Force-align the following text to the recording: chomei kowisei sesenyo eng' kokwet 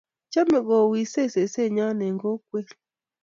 chomei 0.31 0.63
kowisei 0.67 1.31
sesenyo 1.33 1.85
eng' 2.05 2.21
kokwet 2.23 2.67